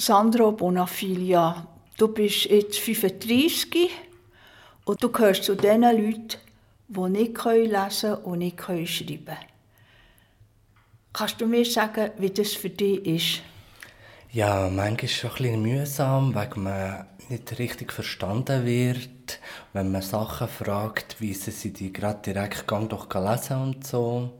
Sandro 0.00 0.52
Bonafilia, 0.52 1.66
du 1.96 2.06
bist 2.06 2.44
jetzt 2.44 2.78
35 2.78 3.90
und 4.84 5.02
du 5.02 5.10
gehörst 5.10 5.42
zu 5.42 5.56
den 5.56 5.82
Leuten, 5.82 6.36
die 6.86 7.00
nicht 7.08 7.44
lesen 7.44 8.14
und 8.14 8.38
nicht 8.38 8.60
schreiben 8.60 9.24
können. 9.24 9.38
Kannst 11.12 11.40
du 11.40 11.48
mir 11.48 11.64
sagen, 11.64 12.12
wie 12.18 12.30
das 12.30 12.52
für 12.52 12.70
dich 12.70 13.04
ist? 13.06 13.42
Ja, 14.30 14.70
manchmal 14.70 15.04
ist 15.06 15.16
es 15.16 15.24
ein 15.24 15.30
bisschen 15.30 15.62
mühsam, 15.62 16.32
weil 16.32 16.50
man 16.54 17.06
nicht 17.28 17.58
richtig 17.58 17.92
verstanden 17.92 18.64
wird, 18.64 19.40
wenn 19.72 19.90
man 19.90 20.02
Sachen 20.02 20.46
fragt, 20.46 21.20
wie 21.20 21.34
sie 21.34 21.72
die 21.72 21.92
gerade 21.92 22.20
direkt 22.24 22.68
gang 22.68 22.88
doch 22.88 23.12
lesen 23.12 23.62
und 23.62 23.84
so. 23.84 24.30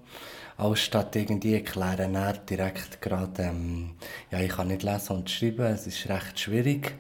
Anstatt 0.58 1.14
irgendwie 1.14 1.54
erklären, 1.54 2.16
er 2.16 2.32
direkt 2.32 3.00
gerade, 3.00 3.42
ähm, 3.44 3.94
ja, 4.32 4.40
ich 4.40 4.50
kann 4.50 4.66
nicht 4.66 4.82
lesen 4.82 5.16
und 5.16 5.30
schreiben, 5.30 5.66
es 5.66 5.86
ist 5.86 6.08
recht 6.08 6.40
schwierig. 6.40 6.96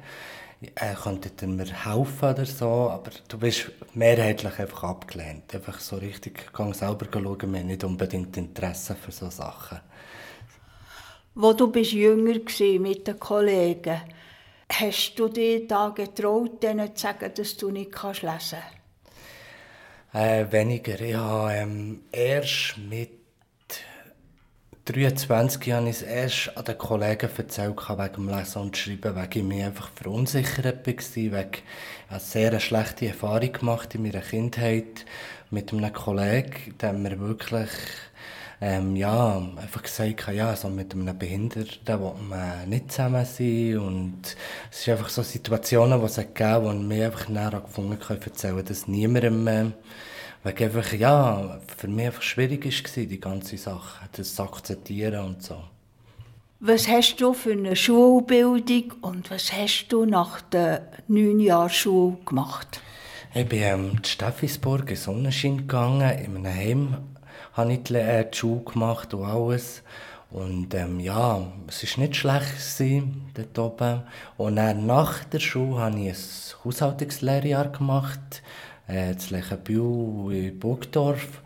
Äh, 0.76 0.94
könntet 0.94 1.42
ihr 1.42 1.48
mir 1.48 1.66
helfen 1.66 2.30
oder 2.30 2.46
so, 2.46 2.88
aber 2.88 3.10
du 3.26 3.36
bist 3.36 3.70
mehrheitlich 3.94 4.60
einfach 4.60 4.84
abgelehnt. 4.84 5.52
Einfach 5.52 5.80
so 5.80 5.96
richtig, 5.96 6.52
gang 6.52 6.72
selber 6.72 7.06
schauen, 7.12 7.52
wir 7.52 7.60
haben 7.60 7.66
nicht 7.66 7.82
unbedingt 7.82 8.36
Interesse 8.36 8.94
für 8.94 9.10
so 9.10 9.28
Sachen. 9.28 9.80
Wo 11.34 11.52
du 11.52 11.70
bist 11.70 11.92
jünger 11.92 12.34
mit 12.78 13.06
den 13.08 13.18
Kollegen, 13.18 14.00
hast 14.72 15.14
du 15.16 15.28
dir 15.28 15.66
da 15.66 15.88
getraut, 15.88 16.62
denen 16.62 16.94
zu 16.94 17.02
sagen, 17.02 17.32
dass 17.34 17.56
du 17.56 17.70
nicht 17.70 17.90
kannst 17.90 18.22
lesen 18.22 18.58
kannst? 18.60 18.78
Äh, 20.12 20.52
weniger. 20.52 21.00
Ich 21.00 21.14
habe 21.14 21.52
ähm, 21.54 22.02
erst 22.12 22.78
mit 22.78 23.17
23 24.88 25.72
habe 25.72 25.90
ich 25.90 25.96
es 25.96 26.02
erst 26.02 26.56
an 26.56 26.64
den 26.64 26.78
Kollegen 26.78 27.28
erzählt, 27.36 27.76
wegen 27.76 28.12
dem 28.14 28.28
Lesen 28.30 28.62
und 28.62 28.76
Schreiben, 28.76 29.14
weil 29.14 29.28
ich 29.30 29.42
mich 29.42 29.62
einfach 29.62 29.90
verunsichert 29.94 30.86
war, 30.86 31.32
weil 31.32 31.48
eine 32.08 32.20
sehr 32.20 32.58
schlechte 32.58 33.08
Erfahrung 33.08 33.52
gemacht 33.52 33.94
in 33.94 34.02
meiner 34.02 34.22
Kindheit 34.22 35.04
mit 35.50 35.74
einem 35.74 35.92
Kollegen, 35.92 36.74
der 36.80 36.94
mir 36.94 37.20
wirklich 37.20 37.68
ähm, 38.62 38.96
ja, 38.96 39.36
einfach 39.56 39.82
gesagt 39.82 40.26
habe, 40.26 40.36
ja, 40.36 40.56
so 40.56 40.70
mit 40.70 40.94
einem 40.94 41.18
Behinderten 41.18 42.00
will 42.00 42.12
man 42.26 42.68
nicht 42.70 42.90
zusammen 42.90 43.26
sein 43.26 43.78
und 43.78 44.36
es 44.70 44.84
sind 44.84 44.94
einfach 44.94 45.10
so 45.10 45.22
Situationen, 45.22 46.00
die 46.00 46.06
es 46.06 46.16
gegeben 46.16 46.64
wo 46.64 46.72
mir 46.72 47.06
einfach 47.06 47.28
näher 47.28 47.60
gefunden 47.60 47.98
habe, 48.08 48.20
erzählen, 48.24 48.64
dass 48.64 48.88
niemandem 48.88 49.46
äh, 49.48 49.66
weil 50.42 50.54
einfach, 50.62 50.92
ja, 50.92 51.60
für 51.76 51.88
mich 51.88 52.06
einfach 52.06 52.22
schwierig 52.22 52.64
war, 52.64 53.04
die 53.04 53.20
ganze 53.20 53.56
Sache, 53.56 54.08
das 54.12 54.34
zu 54.34 54.42
akzeptieren 54.42 55.24
und 55.24 55.42
so. 55.42 55.62
Was 56.60 56.88
hast 56.88 57.20
du 57.20 57.34
für 57.34 57.52
eine 57.52 57.76
Schulbildung 57.76 58.94
und 59.00 59.30
was 59.30 59.52
hast 59.52 59.88
du 59.90 60.04
nach 60.04 60.40
der 60.40 60.88
neun 61.06 61.38
Jahren 61.38 61.70
Schule 61.70 62.16
gemacht? 62.24 62.80
Ich 63.34 63.48
bin 63.48 63.62
ähm, 63.62 63.90
in 63.96 64.04
Steffisburg 64.04 64.90
in 64.90 64.96
Sonnenschein 64.96 65.58
gegangen, 65.58 66.18
in 66.18 66.36
einem 66.36 66.46
Heim 66.46 66.96
habe 67.52 67.74
ich 67.74 67.82
die, 67.84 67.94
äh, 67.94 68.28
die 68.28 68.36
Schule 68.36 68.62
gemacht 68.62 69.14
und 69.14 69.24
alles. 69.24 69.82
Und 70.30 70.74
ähm, 70.74 71.00
ja, 71.00 71.46
es 71.68 71.84
war 71.84 72.04
nicht 72.04 72.16
schlecht 72.16 72.56
gewesen, 72.56 73.30
dort 73.34 73.58
oben. 73.58 74.02
Und 74.36 74.56
dann 74.56 74.86
nach 74.86 75.24
der 75.24 75.38
Schule 75.40 75.78
habe 75.78 76.00
ich 76.00 76.08
ein 76.08 76.64
Haushaltungslehrjahr 76.64 77.68
gemacht 77.68 78.42
äh, 78.88 79.12
in 79.12 79.30
Lechenbühl 79.30 80.32
in 80.32 80.58
Burgdorf. 80.58 81.42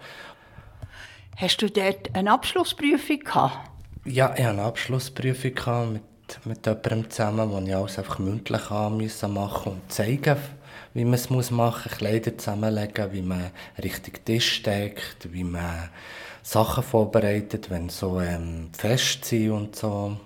Hast 1.37 1.62
du 1.62 1.69
dort 1.69 2.15
eine 2.15 2.33
Abschlussprüfung 2.33 3.21
gehabt? 3.21 3.71
Ja, 4.05 4.35
ich 4.37 4.43
hatte 4.43 4.48
eine 4.48 4.62
Abschlussprüfung 4.62 5.93
mit, 5.93 6.03
mit 6.45 6.67
jemandem 6.67 7.11
zusammen, 7.11 7.51
wo 7.51 7.59
ich 7.61 7.75
alles 7.75 7.98
einfach 7.98 8.19
mündlich 8.19 8.70
machen 8.70 9.73
und 9.73 9.93
zeigen 9.93 10.37
wie 10.95 11.05
man 11.05 11.14
es 11.14 11.30
machen 11.30 11.51
muss, 11.57 11.98
Kleider 11.98 12.36
zusammenlegen, 12.36 13.13
wie 13.13 13.23
man 13.23 13.51
richtig 13.83 14.24
Tisch 14.24 14.63
deckt, 14.63 15.33
wie 15.33 15.45
man 15.45 15.89
Sachen 16.42 16.83
vorbereitet, 16.83 17.70
wenn 17.70 17.89
so 17.89 18.20
ähm, 18.20 18.70
Fest 18.77 19.24
sind 19.24 19.51
und 19.51 19.77
so. 19.77 20.17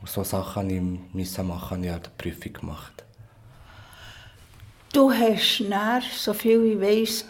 Und 0.00 0.08
so 0.08 0.24
Sachen 0.24 1.08
musste 1.12 1.42
ich 1.42 1.48
machen, 1.48 1.70
habe 1.78 1.86
ich 1.86 1.92
an 1.92 2.02
der 2.02 2.10
Prüfung 2.10 2.52
gemacht. 2.52 3.01
Du 4.92 5.10
hast 5.10 5.60
nach, 5.70 6.02
so 6.02 6.34
viel 6.34 6.66
ich 6.66 6.78
weiß, 6.78 7.24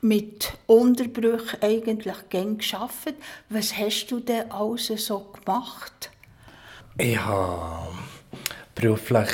mit 0.00 0.54
Unterbrüchen 0.66 1.58
eigentlich 1.60 2.16
gern 2.30 2.56
geschafft. 2.56 3.12
Was 3.50 3.76
hast 3.76 4.06
du 4.06 4.20
denn 4.20 4.50
alles 4.50 4.86
so 4.86 5.20
gemacht? 5.20 6.10
Ich 6.96 7.18
habe 7.18 7.92
beruflich 8.74 9.28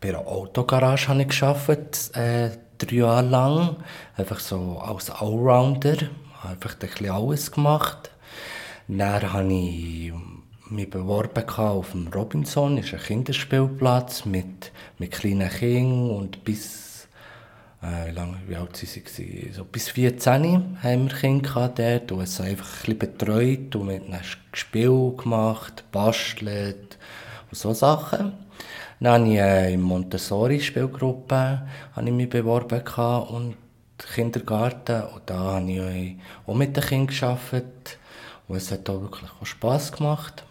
bei 0.00 0.08
einer 0.08 0.26
Autogarage 0.26 1.08
habe 1.08 1.20
äh, 2.14 2.50
drei 2.78 2.96
Jahre 2.96 3.28
lang. 3.28 3.76
Einfach 4.16 4.40
so 4.40 4.78
als 4.78 5.10
Allrounder. 5.10 5.98
Einfach 6.42 6.76
ein 6.80 6.88
bisschen 6.88 7.10
alles 7.10 7.52
gemacht. 7.52 8.10
Dann 8.88 9.32
habe 9.34 9.52
ich 9.52 10.14
mich 10.70 10.88
beworben 10.88 11.48
auf 11.58 11.92
dem 11.92 12.08
Robinson, 12.08 12.76
das 12.76 12.86
ist 12.86 12.94
ein 12.94 13.00
Kinderspielplatz 13.00 14.24
mit, 14.24 14.72
mit 14.98 15.12
kleinen 15.12 15.50
Kindern 15.50 16.10
und 16.10 16.42
bis 16.44 16.85
äh, 17.86 18.12
wie, 18.14 18.48
wie 18.48 18.56
alt 18.56 18.82
waren 18.82 19.02
sie? 19.06 19.50
So 19.52 19.64
bis 19.64 19.90
14 19.90 20.78
haben 20.82 21.08
wir 21.08 21.16
Kinder 21.16 21.68
dort 21.74 22.12
und 22.12 22.20
es 22.20 22.40
einfach 22.40 22.66
ein 22.66 22.96
bisschen 22.96 22.98
betreut 22.98 23.76
und 23.76 23.86
mit 23.86 24.04
einem 24.04 24.20
Spiel 24.52 25.12
gemacht, 25.16 25.84
bastelt 25.92 26.98
und 27.50 27.58
so 27.58 27.72
Sachen. 27.72 28.32
Dann 29.00 29.22
habe 29.22 29.32
ich 29.32 29.38
äh, 29.38 29.74
in 29.74 29.82
Montessori-Spielgruppe 29.82 31.62
beworben 32.28 32.82
und 33.28 33.56
Kindergarten 34.14 35.02
und 35.14 35.22
da 35.26 35.38
habe 35.38 35.70
ich 35.70 36.16
auch 36.46 36.54
mit 36.54 36.76
den 36.76 36.84
Kindern 36.84 37.06
gearbeitet 37.16 37.98
und 38.48 38.56
es 38.56 38.70
hat 38.70 38.88
auch 38.88 39.00
wirklich 39.00 39.30
auch 39.40 39.46
Spass 39.46 39.92
gemacht. 39.92 40.44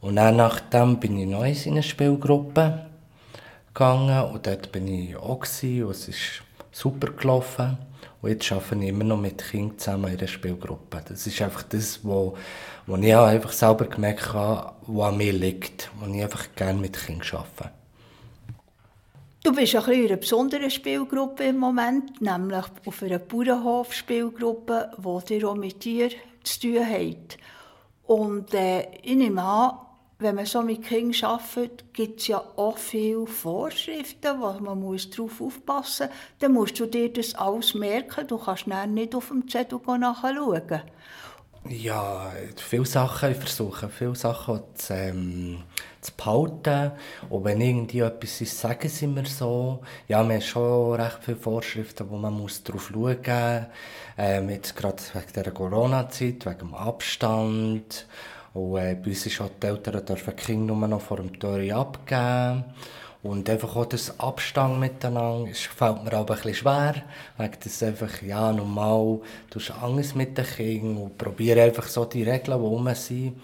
Und 0.00 0.16
dann 0.16 0.36
nachdem 0.36 0.98
bin 0.98 1.18
ich 1.18 1.26
neu 1.26 1.50
in 1.50 1.72
eine 1.72 1.82
Spielgruppe 1.82 2.85
gegangen 3.76 4.32
und 4.32 4.46
dort 4.46 4.72
bin 4.72 4.88
ich 4.88 5.16
auch 5.16 5.40
gewesen, 5.40 5.84
und 5.84 5.90
es 5.90 6.08
ist 6.08 6.42
super 6.72 7.12
gelaufen. 7.12 7.76
Und 8.22 8.30
jetzt 8.30 8.50
arbeite 8.50 8.82
ich 8.82 8.88
immer 8.88 9.04
noch 9.04 9.18
mit 9.18 9.38
Kindern 9.50 9.78
zusammen 9.78 10.10
in 10.10 10.18
der 10.18 10.26
Spielgruppe. 10.26 11.02
Das 11.06 11.26
ist 11.26 11.42
einfach 11.42 11.62
das, 11.64 12.00
wo, 12.02 12.36
wo 12.86 12.96
ich 12.96 13.14
einfach 13.14 13.52
selber 13.52 13.84
gemerkt 13.84 14.32
habe, 14.32 14.72
was 14.86 15.08
an 15.08 15.18
mir 15.18 15.32
liegt, 15.32 15.90
wo 16.00 16.12
ich 16.12 16.22
einfach 16.22 16.46
gerne 16.56 16.80
mit 16.80 16.98
Kindern 16.98 17.28
arbeite. 17.32 17.70
Du 19.44 19.54
bist 19.54 19.76
ein 19.76 19.92
in 19.92 20.06
einer 20.06 20.16
besonderen 20.16 20.70
Spielgruppe 20.70 21.44
im 21.44 21.58
Moment, 21.58 22.20
nämlich 22.20 22.64
auf 22.84 23.02
einer 23.02 23.18
Bauernhof-Spielgruppe, 23.18 24.90
die 24.96 25.24
dir 25.26 25.48
auch 25.48 25.54
mit 25.54 25.84
dir 25.84 26.10
zu 26.42 26.60
tun 26.60 26.84
hat. 26.88 27.36
Und 28.06 28.54
äh, 28.54 28.88
ich 29.02 29.14
nehme 29.14 29.42
an, 29.42 29.85
wenn 30.18 30.34
man 30.34 30.46
so 30.46 30.62
mit 30.62 30.82
Kindern 30.82 31.30
arbeitet, 31.30 31.92
gibt 31.92 32.20
es 32.20 32.28
ja 32.28 32.42
auch 32.56 32.78
viele 32.78 33.26
Vorschriften, 33.26 34.40
wo 34.40 34.52
man 34.60 34.80
muss 34.80 35.10
darauf 35.10 35.40
aufpassen 35.40 36.08
muss. 36.08 36.16
Dann 36.38 36.52
musst 36.52 36.80
du 36.80 36.86
dir 36.86 37.12
das 37.12 37.34
alles 37.34 37.74
merken. 37.74 38.26
Du 38.26 38.38
kannst 38.38 38.66
dann 38.66 38.94
nicht 38.94 39.14
auf 39.14 39.28
dem 39.28 39.46
Zettel 39.48 39.78
nachschauen. 39.98 40.82
Ja, 41.68 42.32
viele 42.56 42.86
Sachen, 42.86 43.32
ich 43.32 43.38
versuche 43.38 43.88
viele 43.88 44.14
Sachen 44.14 44.60
zu, 44.74 44.94
ähm, 44.94 45.64
zu 46.00 46.12
behalten. 46.16 46.92
Und 47.28 47.44
wenn 47.44 47.60
irgendwie 47.60 48.00
etwas 48.00 48.40
ist, 48.40 48.58
sagen 48.58 48.88
sie 48.88 49.08
mir 49.08 49.26
so. 49.26 49.82
Ja, 50.06 50.22
wir 50.22 50.34
haben 50.34 50.40
schon 50.42 50.94
recht 50.94 51.18
viele 51.22 51.36
Vorschriften, 51.36 52.08
wo 52.08 52.16
man 52.16 52.34
muss 52.34 52.62
darauf 52.62 52.88
schauen 52.92 53.16
muss. 53.16 53.66
Ähm, 54.16 54.48
jetzt 54.50 54.76
gerade 54.76 55.02
wegen 55.12 55.32
der 55.34 55.52
Corona-Zeit, 55.52 56.46
wegen 56.46 56.58
dem 56.58 56.74
Abstand. 56.74 58.06
Und 58.56 58.78
äh, 58.78 58.94
bei 58.94 59.10
uns 59.10 59.26
ist 59.26 59.38
halt 59.38 59.62
die 59.62 59.66
Eltern 59.66 60.04
dürfen 60.06 60.34
die 60.34 60.42
Kinder 60.42 60.74
nur 60.74 60.88
noch 60.88 61.00
vor 61.02 61.18
dem 61.18 61.38
Tor 61.38 61.60
abgeben. 61.76 62.64
Und 63.22 63.50
einfach 63.50 63.76
auch 63.76 63.84
das 63.84 64.18
Abstand 64.18 64.80
miteinander, 64.80 65.50
es 65.50 65.60
fällt 65.60 66.04
mir 66.04 66.12
aber 66.14 66.34
ein 66.34 66.42
bisschen 66.42 66.54
schwer, 66.54 66.94
weil 67.36 67.50
das 67.62 67.82
einfach, 67.82 68.22
ja, 68.22 68.52
normal, 68.52 69.20
du 69.50 69.60
hast 69.60 69.72
Angst 69.82 70.16
mit 70.16 70.38
den 70.38 70.46
Kindern 70.46 70.96
und 70.96 71.18
probiere 71.18 71.62
einfach 71.62 71.86
so 71.86 72.06
die 72.06 72.22
Regeln, 72.22 72.58
die 72.58 72.66
rum 72.66 72.88
sind, 72.94 73.40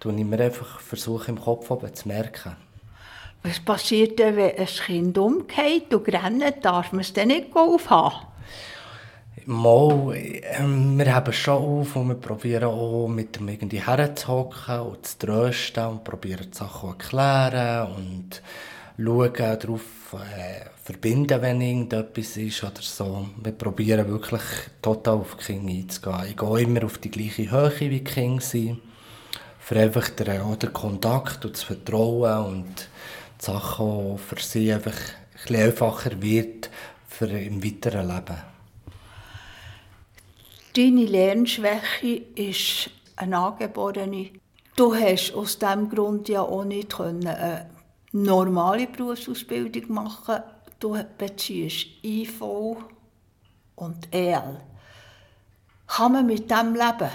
tue 0.00 0.14
ich 0.14 0.24
mir 0.24 0.40
einfach 0.40 0.80
versuche 0.80 1.32
im 1.32 1.40
Kopf 1.40 1.68
zu 1.92 2.08
merken. 2.08 2.56
Was 3.42 3.60
passiert 3.60 4.18
denn, 4.18 4.36
wenn 4.36 4.56
ein 4.56 4.66
Kind 4.66 5.18
umgeht 5.18 5.92
und 5.92 6.08
rennt, 6.08 6.64
darf 6.64 6.92
man 6.92 7.02
es 7.02 7.12
dann 7.12 7.28
nicht 7.28 7.54
aufhaben? 7.54 8.33
Mal, 9.46 10.14
ähm, 10.14 10.98
wir 10.98 11.14
haben 11.14 11.32
schon 11.32 11.62
auf 11.62 11.96
und 11.96 12.08
wir 12.08 12.14
probieren 12.14 12.64
auch 12.64 13.08
mit 13.08 13.36
dem 13.36 13.48
irgendwie 13.48 13.84
herzuhocken 13.84 14.80
und 14.80 15.06
zu 15.06 15.18
trösten 15.18 15.86
und 15.86 16.04
probieren 16.04 16.48
die 16.50 16.56
Sachen 16.56 16.90
zu 16.90 17.04
erklären 17.04 17.92
und 17.92 18.42
schauen 18.96 19.32
darauf, 19.34 20.14
äh, 20.14 20.70
verbinden, 20.82 21.42
wenn 21.42 21.60
irgendetwas 21.60 22.36
ist 22.38 22.64
oder 22.64 22.80
so. 22.80 23.28
Wir 23.42 23.52
probieren 23.52 24.08
wirklich 24.08 24.42
total 24.80 25.16
auf 25.16 25.36
die 25.36 25.44
Kinder 25.44 25.72
einzugehen. 25.72 26.26
Ich 26.30 26.36
gehe 26.36 26.60
immer 26.60 26.84
auf 26.84 26.98
die 26.98 27.10
gleiche 27.10 27.50
Höhe 27.50 27.80
wie 27.80 27.88
die 27.88 28.04
Kinder 28.04 28.42
sind. 28.42 28.80
für 29.58 29.76
einfach 29.76 30.10
den, 30.10 30.40
auch 30.40 30.56
den 30.56 30.72
Kontakt 30.72 31.44
und 31.44 31.54
das 31.54 31.62
Vertrauen 31.62 32.46
und 32.46 32.88
die 33.40 33.44
Sachen 33.44 34.18
für 34.18 34.40
sie 34.40 34.72
einfach 34.72 34.92
ein 34.92 35.32
bisschen 35.32 35.56
einfacher 35.56 36.22
wird 36.22 36.70
für 37.08 37.26
im 37.26 37.64
weiteren 37.64 38.08
Leben. 38.08 38.53
Deine 40.76 41.04
Lernschwäche 41.04 42.22
ist 42.34 42.90
eine 43.16 43.38
angeborene. 43.38 44.30
Du 44.74 44.94
hast 44.94 45.32
aus 45.34 45.58
diesem 45.58 45.88
Grund 45.88 46.28
ja 46.28 46.42
auch 46.42 46.64
nicht 46.64 46.98
eine 47.00 47.70
normale 48.12 48.88
Berufsausbildung 48.88 49.92
machen 49.92 50.42
Du 50.80 51.02
beziehst 51.16 51.86
IV 52.02 52.42
und 53.76 54.14
EL. 54.14 54.60
Kann 55.86 56.12
man 56.12 56.26
mit 56.26 56.50
dem 56.50 56.74
leben? 56.74 57.10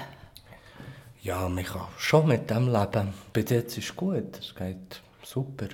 Ja, 1.21 1.47
man 1.47 1.63
kann 1.63 1.87
schon 1.97 2.27
mit 2.27 2.49
dem 2.49 2.71
leben. 2.71 3.13
Bis 3.31 3.49
jetzt 3.49 3.77
ist 3.77 3.89
es 3.89 3.95
gut, 3.95 4.39
es 4.39 4.55
geht 4.55 5.01
super. 5.23 5.67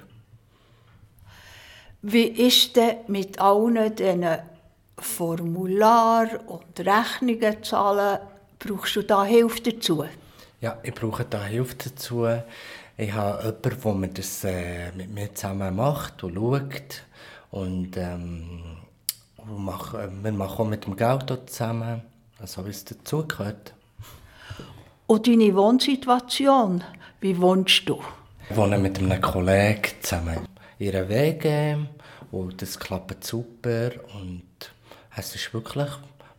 Wie 2.02 2.28
ist 2.28 2.76
denn 2.76 2.98
mit 3.08 3.40
allen 3.40 3.96
diesen 3.96 4.40
Formular 4.98 6.28
und 6.48 6.80
Rechnungen 6.80 7.64
zahlen? 7.64 8.20
Brauchst 8.60 8.96
du 8.96 9.04
da 9.04 9.24
Hilfe 9.26 9.62
dazu? 9.62 10.06
Ja, 10.62 10.78
ich 10.84 10.94
brauche 10.94 11.26
da 11.26 11.44
Hilfe 11.44 11.76
dazu. 11.76 12.28
Ich 12.98 13.12
habe 13.12 13.44
jemanden, 13.44 13.82
der 13.82 13.94
mir 13.94 14.08
das 14.08 14.44
äh, 14.46 14.92
mit 14.94 15.14
mir 15.14 15.34
zusammen 15.36 15.76
macht 15.76 16.24
und 16.24 16.36
schaut. 16.36 17.04
Und 17.52 17.98
ähm, 17.98 18.78
wir 19.38 19.60
machen, 19.60 20.24
wir 20.24 20.32
machen 20.32 20.66
auch 20.66 20.70
mit 20.70 20.86
dem 20.86 20.96
Geld 20.96 21.34
zusammen, 21.48 22.02
so 22.44 22.66
wie 22.66 22.70
es 22.70 22.86
dazugehört. 22.86 23.74
Und 25.08 25.28
deine 25.28 25.56
Wohnsituation, 25.56 26.84
wie 27.20 27.40
wohnst 27.40 27.88
du? 27.88 28.02
Ich 28.50 28.56
wohne 28.56 28.78
mit 28.78 28.98
einem 28.98 29.22
Kollegen 29.22 29.92
zusammen. 30.02 30.48
Ihre 30.80 31.08
Wege 31.08 31.88
und 32.32 32.62
das 32.62 32.80
klappt 32.80 33.24
super 33.24 33.92
und 34.16 34.44
es 35.16 35.36
ist 35.36 35.54
wirklich, 35.54 35.90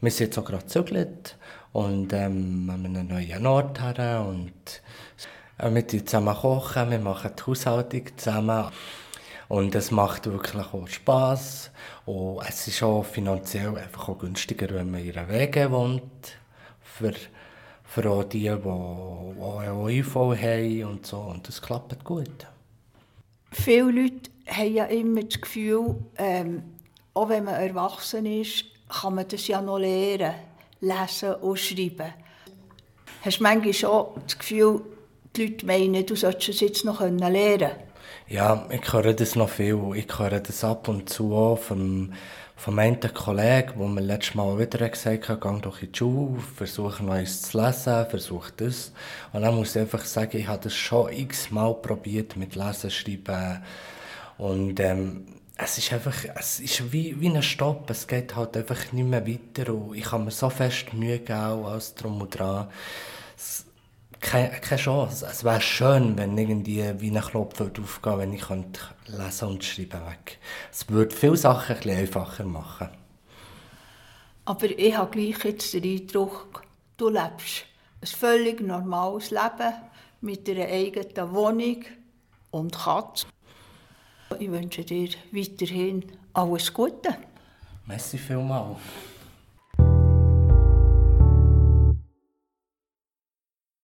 wir 0.01 0.11
sind 0.11 0.27
jetzt 0.27 0.39
auch 0.39 0.45
gerade 0.45 0.65
gezügelt 0.65 1.37
und 1.73 2.13
ähm, 2.13 2.69
haben 2.71 2.85
einen 2.85 3.09
neuen 3.09 3.47
Ort 3.47 3.81
her 3.81 4.25
und 4.29 4.83
äh, 5.59 5.73
wir 5.73 5.87
zusammen 5.89 6.35
kochen, 6.35 6.91
wir 6.91 6.99
machen 6.99 7.31
die 7.37 7.43
Haushaltung 7.43 8.03
zusammen 8.17 8.67
und 9.49 9.75
es 9.75 9.91
macht 9.91 10.27
wirklich 10.27 10.67
auch 10.73 10.89
Spass 10.89 11.71
und 12.05 12.41
es 12.49 12.69
ist 12.69 12.83
auch 12.83 13.05
finanziell 13.05 13.77
einfach 13.77 14.09
auch 14.09 14.19
günstiger, 14.19 14.75
wenn 14.75 14.91
man 14.91 15.01
in 15.05 15.29
Wege 15.29 15.71
wohnt 15.71 16.37
für 16.83 17.15
für 17.97 18.11
auch 18.11 18.25
die, 18.25 18.41
die, 18.41 18.51
die 18.51 19.99
IV 19.99 20.15
haben 20.15 20.85
und 20.85 21.07
so. 21.07 21.19
Und 21.19 21.49
das 21.49 21.63
klappt 21.63 22.05
gut. 22.05 22.47
Viele 23.53 23.91
Leute 23.91 24.31
haben 24.49 24.75
ja 24.75 24.85
immer 24.87 25.23
das 25.23 25.41
Gefühl, 25.41 25.97
ähm, 26.19 26.63
auch 27.17 27.29
wenn 27.31 27.45
man 27.45 27.55
erwachsen 27.55 28.27
ist, 28.27 28.65
kann 28.89 29.15
man 29.15 29.27
das 29.27 29.49
ja 29.49 29.63
noch 29.63 29.79
lernen, 29.79 30.35
lesen 30.81 31.35
und 31.35 31.59
schreiben. 31.59 32.13
Hast 33.23 33.39
du 33.39 33.43
manchmal 33.43 33.73
schon 33.73 34.07
das 34.27 34.39
Gefühl, 34.39 34.83
die 35.35 35.47
Leute 35.47 35.67
meinen, 35.67 36.05
du 36.05 36.15
solltest 36.15 36.51
es 36.51 36.61
jetzt 36.61 36.85
noch 36.85 37.01
lernen 37.01 37.21
können? 37.21 37.71
Ja, 38.29 38.67
ich 38.71 38.93
höre 38.93 39.15
das 39.15 39.35
noch 39.35 39.49
viel. 39.49 39.81
Ich 39.95 40.19
höre 40.19 40.41
das 40.41 40.63
ab 40.63 40.89
und 40.89 41.09
zu 41.09 41.35
auch 41.35 41.59
vom 41.59 42.13
vom 42.59 42.79
einen 42.79 42.99
Kollegen, 43.01 43.79
der 43.79 43.87
mir 43.87 44.01
letztes 44.01 44.35
Mal 44.35 44.59
wieder 44.59 44.89
gesagt 44.89 45.29
hat, 45.29 45.43
geh 45.43 45.61
doch 45.61 45.83
in 45.83 45.93
die 45.93 45.99
Schule, 45.99 46.41
versuche 46.41 47.05
Neues 47.05 47.43
zu 47.43 47.63
lesen, 47.63 48.07
versuche 48.09 48.51
das. 48.57 48.93
Und 49.35 49.43
dann 49.43 49.55
muss 49.55 49.77
ich 49.77 49.83
einfach 49.83 50.03
sagen, 50.07 50.39
ich 50.39 50.49
habe 50.49 50.63
das 50.65 50.75
schon 50.75 51.13
x-mal 51.13 51.75
probiert 51.75 52.35
mit 52.35 52.57
Lesen, 52.57 52.91
Schreiben. 52.91 53.63
Und 54.39 54.81
ähm, 54.81 55.27
es 55.59 55.79
ist 55.79 55.93
einfach, 55.93 56.15
es 56.39 56.61
ist 56.61 56.93
wie, 56.93 57.19
wie 57.21 57.29
ein 57.29 57.43
Stopp, 57.43 57.89
es 57.89 58.07
geht 58.07 58.37
halt 58.37 58.57
einfach 58.57 58.93
nicht 58.93 59.09
mehr 59.09 59.27
weiter 59.27 59.73
und 59.73 59.95
ich 59.95 60.11
habe 60.13 60.25
mir 60.25 60.31
so 60.31 60.51
fest 60.51 60.93
Mühe 60.93 61.19
gegeben, 61.19 61.65
als 61.65 61.95
drum 61.95 62.21
und 62.21 62.39
dran. 62.39 62.69
Es, 63.37 63.65
keine, 64.21 64.51
keine 64.61 64.81
Chance. 64.81 65.27
Es 65.31 65.45
wäre 65.45 65.61
schön, 65.61 66.17
wenn 66.19 66.37
irgendwie 66.37 66.83
wie 66.99 67.11
ein 67.11 67.23
Knopf 67.23 67.61
aufgehen 67.61 68.19
wenn 68.19 68.33
ich 68.35 68.43
könnte 68.43 68.81
lesen 69.07 69.49
und 69.49 69.65
schreiben 69.65 70.07
weg. 70.07 70.39
Es 70.71 70.89
würde 70.91 71.15
viele 71.15 71.37
Sachen 71.37 71.77
ein 71.77 71.91
einfacher 71.91 72.45
machen. 72.45 72.89
Aber 74.45 74.67
ich 74.67 74.97
habe 74.97 75.11
gleich 75.11 75.43
jetzt 75.43 75.73
den 75.73 75.85
Eindruck, 75.85 76.65
du 76.99 77.09
lebst 77.09 77.65
ein 78.03 78.07
völlig 78.07 78.61
normales 78.61 79.31
Leben 79.31 79.73
mit 80.21 80.49
einer 80.49 80.67
eigenen 80.67 81.35
Wohnung 81.35 81.85
und 82.51 82.77
Katze. 82.77 83.27
Ich 84.39 84.51
wünsche 84.51 84.85
dir 84.85 85.09
weiterhin 85.33 86.05
alles 86.33 86.73
Gute. 86.73 87.17
Merci 87.87 88.19
vielmals. 88.19 88.79